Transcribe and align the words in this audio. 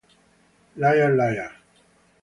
Liar 0.81 1.13
Liar 1.13 1.53